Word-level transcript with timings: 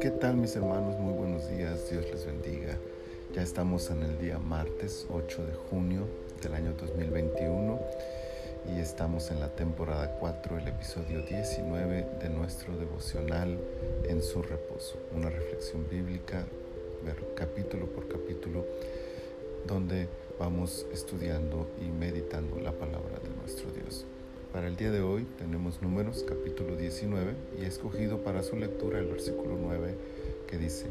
¿Qué 0.00 0.10
tal 0.20 0.36
mis 0.36 0.54
hermanos? 0.54 0.96
Muy 0.98 1.12
buenos 1.14 1.48
días, 1.50 1.90
Dios 1.90 2.04
les 2.12 2.24
bendiga. 2.24 2.78
Ya 3.34 3.42
estamos 3.42 3.90
en 3.90 4.04
el 4.04 4.16
día 4.18 4.38
martes 4.38 5.06
8 5.10 5.46
de 5.46 5.54
junio 5.54 6.06
del 6.40 6.54
año 6.54 6.72
2021 6.74 7.80
y 8.76 8.80
estamos 8.80 9.32
en 9.32 9.40
la 9.40 9.48
temporada 9.48 10.16
4, 10.20 10.58
el 10.58 10.68
episodio 10.68 11.22
19 11.22 12.06
de 12.22 12.28
nuestro 12.28 12.76
devocional 12.76 13.58
en 14.04 14.22
su 14.22 14.40
reposo, 14.42 14.98
una 15.16 15.30
reflexión 15.30 15.88
bíblica 15.90 16.46
capítulo 17.34 17.86
por 17.86 18.06
capítulo 18.06 18.66
donde 19.66 20.06
vamos 20.38 20.86
estudiando 20.92 21.66
y 21.80 21.86
meditando 21.86 22.60
la 22.60 22.72
palabra 22.72 23.18
de 23.18 23.30
nuestro 23.30 23.70
Dios. 23.72 24.06
Para 24.52 24.66
el 24.66 24.74
día 24.74 24.90
de 24.90 25.00
hoy 25.00 25.28
tenemos 25.38 25.80
números 25.80 26.24
capítulo 26.26 26.74
19 26.74 27.34
y 27.56 27.64
he 27.64 27.66
escogido 27.68 28.18
para 28.24 28.42
su 28.42 28.56
lectura 28.56 28.98
el 28.98 29.06
versículo 29.06 29.56
9 29.56 29.94
que 30.48 30.58
dice, 30.58 30.86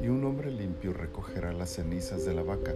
y 0.00 0.06
un 0.06 0.24
hombre 0.24 0.52
limpio 0.52 0.92
recogerá 0.92 1.52
las 1.52 1.70
cenizas 1.70 2.24
de 2.24 2.34
la 2.34 2.44
vaca 2.44 2.72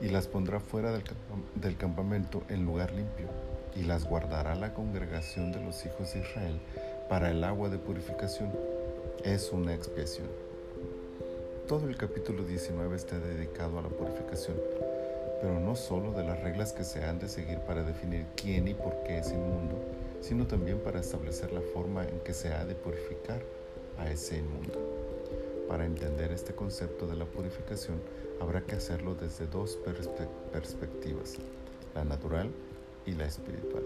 y 0.00 0.08
las 0.08 0.26
pondrá 0.26 0.58
fuera 0.58 0.90
del, 0.90 1.76
campamento 1.76 2.42
en 2.48 2.64
lugar 2.64 2.92
limpio 2.92 3.28
y 3.76 3.84
las 3.84 4.04
guardará 4.04 4.56
la 4.56 4.74
congregación 4.74 5.52
de 5.52 5.62
los 5.62 5.86
hijos 5.86 6.14
de 6.14 6.20
Israel 6.20 6.58
para 7.08 7.30
el 7.30 7.44
agua 7.44 7.68
de 7.68 7.78
purificación. 7.78 8.50
Es 9.22 9.52
una 9.52 9.74
expiación. 9.74 10.26
Todo 11.68 11.88
el 11.88 11.96
capítulo 11.96 12.42
19 12.42 12.96
está 12.96 13.16
dedicado 13.20 13.78
a 13.78 13.82
la 13.82 13.88
purificación 13.90 14.56
pero 15.40 15.60
no 15.60 15.76
solo 15.76 16.12
de 16.12 16.24
las 16.24 16.40
reglas 16.42 16.72
que 16.72 16.84
se 16.84 17.04
han 17.04 17.18
de 17.18 17.28
seguir 17.28 17.58
para 17.60 17.82
definir 17.82 18.26
quién 18.36 18.68
y 18.68 18.74
por 18.74 19.02
qué 19.04 19.18
es 19.18 19.30
inmundo, 19.30 19.76
sino 20.20 20.46
también 20.46 20.78
para 20.78 21.00
establecer 21.00 21.52
la 21.52 21.60
forma 21.60 22.04
en 22.04 22.18
que 22.20 22.34
se 22.34 22.52
ha 22.52 22.64
de 22.64 22.74
purificar 22.74 23.40
a 23.98 24.10
ese 24.10 24.38
inmundo. 24.38 24.78
Para 25.68 25.84
entender 25.84 26.32
este 26.32 26.54
concepto 26.54 27.06
de 27.06 27.16
la 27.16 27.26
purificación 27.26 28.00
habrá 28.40 28.62
que 28.62 28.76
hacerlo 28.76 29.14
desde 29.14 29.46
dos 29.46 29.78
perspectivas, 30.52 31.36
la 31.94 32.04
natural 32.04 32.50
y 33.06 33.12
la 33.12 33.26
espiritual. 33.26 33.82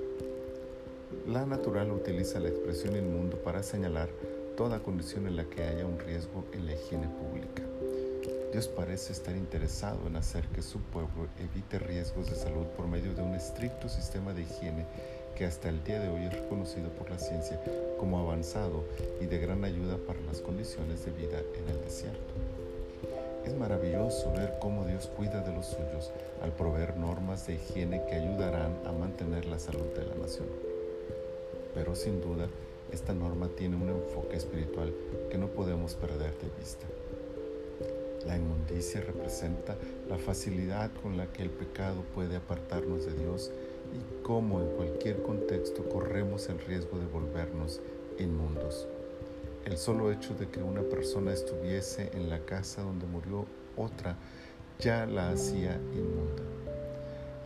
La 1.27 1.45
natural 1.45 1.91
utiliza 1.91 2.41
la 2.41 2.49
expresión 2.49 2.97
inmundo 2.97 3.37
para 3.39 3.63
señalar 3.63 4.09
toda 4.57 4.83
condición 4.83 5.27
en 5.27 5.37
la 5.37 5.45
que 5.45 5.63
haya 5.63 5.87
un 5.87 5.99
riesgo 5.99 6.45
en 6.53 6.67
la 6.67 6.75
higiene 6.75 7.09
pública. 7.09 7.63
Dios 8.53 8.69
parece 8.69 9.15
estar 9.15 9.35
interesado 9.35 10.07
en 10.07 10.17
hacer 10.17 10.47
que 10.49 10.61
su 10.61 10.79
pueblo 10.79 11.27
evite 11.41 11.79
riesgos 11.79 12.29
de 12.29 12.37
salud 12.37 12.67
por 12.77 12.87
medio 12.87 13.15
de 13.15 13.23
un 13.23 13.35
estricto 13.35 13.89
sistema 13.89 14.35
de 14.35 14.43
higiene 14.43 14.85
que 15.35 15.47
hasta 15.47 15.71
el 15.71 15.83
día 15.85 15.99
de 16.01 16.11
hoy 16.11 16.27
es 16.27 16.35
reconocido 16.35 16.91
por 16.91 17.09
la 17.09 17.19
ciencia 17.19 17.59
como 17.99 18.19
avanzado 18.19 18.85
y 19.23 19.25
de 19.25 19.39
gran 19.39 19.65
ayuda 19.65 19.97
para 20.07 20.21
las 20.21 20.43
condiciones 20.43 21.03
de 21.07 21.13
vida 21.13 21.39
en 21.57 21.67
el 21.71 21.81
desierto. 21.81 22.35
Es 23.47 23.55
maravilloso 23.55 24.31
ver 24.33 24.59
cómo 24.61 24.85
Dios 24.85 25.07
cuida 25.17 25.41
de 25.41 25.55
los 25.55 25.65
suyos 25.69 26.13
al 26.43 26.53
proveer 26.53 26.99
normas 26.99 27.47
de 27.47 27.55
higiene 27.55 28.05
que 28.07 28.17
ayudarán 28.17 28.77
a 28.85 28.93
mantener 28.93 29.47
la 29.47 29.59
salud 29.59 29.95
de 29.97 30.05
la 30.05 30.15
nación. 30.17 30.49
Pero 31.73 31.95
sin 31.95 32.21
duda, 32.21 32.49
esta 32.93 33.15
norma 33.15 33.49
tiene 33.57 33.77
un 33.77 33.89
enfoque 33.89 34.37
espiritual 34.37 34.93
que 35.31 35.39
no 35.39 35.47
podemos 35.47 35.95
perder 35.95 36.37
de 36.37 36.51
vista. 36.59 36.87
La 38.27 38.37
inmundicia 38.37 39.01
representa 39.01 39.77
la 40.09 40.17
facilidad 40.17 40.91
con 41.03 41.17
la 41.17 41.27
que 41.33 41.43
el 41.43 41.51
pecado 41.51 42.03
puede 42.15 42.37
apartarnos 42.37 43.05
de 43.05 43.15
Dios 43.15 43.51
y 43.93 44.23
cómo 44.23 44.61
en 44.61 44.69
cualquier 44.77 45.23
contexto 45.23 45.89
corremos 45.89 46.49
el 46.49 46.59
riesgo 46.61 46.99
de 46.99 47.07
volvernos 47.07 47.81
inmundos. 48.19 48.87
El 49.65 49.77
solo 49.77 50.13
hecho 50.13 50.35
de 50.35 50.49
que 50.49 50.63
una 50.63 50.83
persona 50.83 51.33
estuviese 51.33 52.11
en 52.15 52.31
la 52.31 52.41
casa 52.41 52.83
donde 52.83 53.07
murió 53.07 53.47
otra 53.77 54.17
ya 54.79 55.07
la 55.07 55.31
hacía 55.31 55.75
inmunda. 55.93 56.43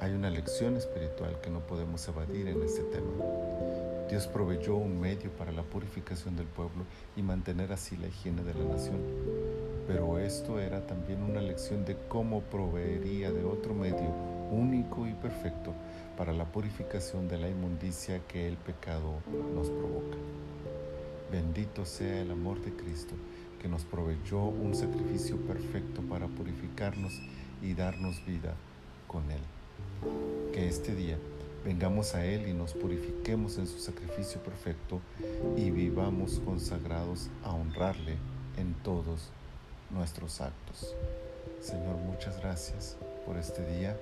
Hay 0.00 0.12
una 0.12 0.30
lección 0.30 0.76
espiritual 0.76 1.40
que 1.40 1.50
no 1.50 1.60
podemos 1.60 2.06
evadir 2.06 2.48
en 2.48 2.62
este 2.62 2.82
tema. 2.82 3.12
Dios 4.10 4.26
proveyó 4.26 4.76
un 4.76 5.00
medio 5.00 5.30
para 5.32 5.52
la 5.52 5.62
purificación 5.62 6.36
del 6.36 6.46
pueblo 6.46 6.84
y 7.16 7.22
mantener 7.22 7.72
así 7.72 7.96
la 7.96 8.08
higiene 8.08 8.42
de 8.44 8.54
la 8.54 8.64
nación. 8.64 9.55
Pero 9.86 10.18
esto 10.18 10.58
era 10.58 10.86
también 10.86 11.22
una 11.22 11.40
lección 11.40 11.84
de 11.84 11.96
cómo 12.08 12.40
proveería 12.42 13.30
de 13.30 13.44
otro 13.44 13.72
medio 13.72 14.10
único 14.50 15.06
y 15.06 15.12
perfecto 15.14 15.72
para 16.16 16.32
la 16.32 16.44
purificación 16.44 17.28
de 17.28 17.38
la 17.38 17.48
inmundicia 17.48 18.20
que 18.26 18.48
el 18.48 18.56
pecado 18.56 19.14
nos 19.54 19.68
provoca. 19.68 20.16
Bendito 21.30 21.84
sea 21.84 22.22
el 22.22 22.30
amor 22.30 22.60
de 22.62 22.72
Cristo, 22.72 23.14
que 23.60 23.68
nos 23.68 23.84
proveyó 23.84 24.44
un 24.44 24.74
sacrificio 24.74 25.36
perfecto 25.38 26.02
para 26.02 26.26
purificarnos 26.26 27.20
y 27.62 27.74
darnos 27.74 28.24
vida 28.26 28.54
con 29.06 29.30
Él. 29.30 29.40
Que 30.52 30.68
este 30.68 30.94
día 30.94 31.18
vengamos 31.64 32.14
a 32.14 32.24
Él 32.24 32.48
y 32.48 32.54
nos 32.54 32.74
purifiquemos 32.74 33.58
en 33.58 33.66
su 33.66 33.78
sacrificio 33.78 34.40
perfecto 34.40 35.00
y 35.56 35.70
vivamos 35.70 36.40
consagrados 36.44 37.28
a 37.44 37.52
honrarle 37.52 38.16
en 38.56 38.74
todos 38.82 39.30
nuestros 39.90 40.40
actos. 40.40 40.94
Señor, 41.60 41.96
muchas 41.96 42.38
gracias 42.40 42.96
por 43.24 43.36
este 43.36 43.64
día, 43.76 43.96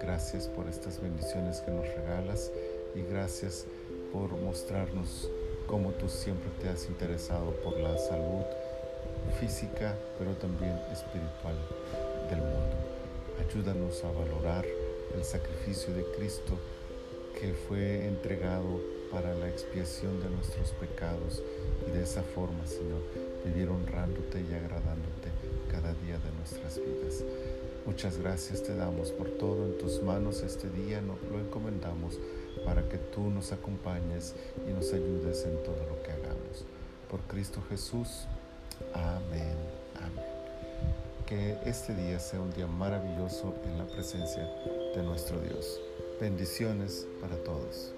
gracias 0.00 0.46
por 0.48 0.68
estas 0.68 1.00
bendiciones 1.00 1.60
que 1.60 1.70
nos 1.70 1.86
regalas 1.86 2.50
y 2.94 3.02
gracias 3.02 3.66
por 4.12 4.30
mostrarnos 4.32 5.30
cómo 5.66 5.90
tú 5.92 6.08
siempre 6.08 6.50
te 6.60 6.68
has 6.68 6.86
interesado 6.86 7.52
por 7.62 7.78
la 7.78 7.96
salud 7.98 8.44
física, 9.40 9.94
pero 10.18 10.32
también 10.34 10.78
espiritual 10.92 11.56
del 12.30 12.40
mundo. 12.40 12.76
Ayúdanos 13.40 14.02
a 14.04 14.10
valorar 14.10 14.64
el 15.14 15.24
sacrificio 15.24 15.94
de 15.94 16.04
Cristo 16.16 16.58
que 17.38 17.52
fue 17.52 18.06
entregado 18.06 18.80
para 19.16 19.34
la 19.34 19.48
expiación 19.48 20.20
de 20.20 20.28
nuestros 20.28 20.72
pecados 20.72 21.42
y 21.88 21.90
de 21.90 22.02
esa 22.02 22.22
forma, 22.22 22.66
Señor, 22.66 23.00
vivir 23.46 23.70
honrándote 23.70 24.42
y 24.42 24.52
agradándote 24.52 25.30
cada 25.70 25.94
día 26.04 26.18
de 26.18 26.30
nuestras 26.36 26.76
vidas. 26.76 27.24
Muchas 27.86 28.18
gracias 28.18 28.62
te 28.62 28.76
damos 28.76 29.12
por 29.12 29.30
todo 29.38 29.64
en 29.64 29.78
tus 29.78 30.02
manos 30.02 30.42
este 30.42 30.68
día, 30.68 31.00
nos 31.00 31.16
lo 31.32 31.40
encomendamos 31.40 32.18
para 32.66 32.86
que 32.90 32.98
tú 32.98 33.30
nos 33.30 33.52
acompañes 33.52 34.34
y 34.68 34.72
nos 34.74 34.92
ayudes 34.92 35.46
en 35.46 35.62
todo 35.62 35.80
lo 35.88 36.02
que 36.02 36.12
hagamos. 36.12 36.66
Por 37.10 37.20
Cristo 37.22 37.62
Jesús. 37.70 38.26
Amén. 38.92 39.56
Amén. 39.94 40.26
Que 41.24 41.56
este 41.64 41.94
día 41.94 42.20
sea 42.20 42.42
un 42.42 42.52
día 42.52 42.66
maravilloso 42.66 43.54
en 43.64 43.78
la 43.78 43.86
presencia 43.86 44.46
de 44.94 45.02
nuestro 45.02 45.40
Dios. 45.40 45.80
Bendiciones 46.20 47.06
para 47.22 47.36
todos. 47.36 47.95